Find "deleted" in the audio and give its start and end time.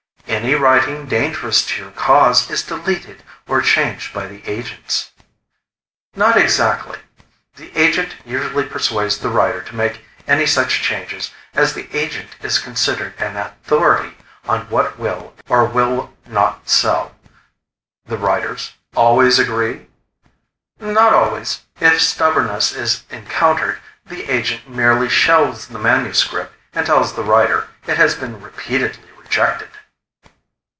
2.63-3.21